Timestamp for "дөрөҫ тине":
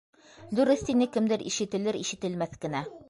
0.59-1.07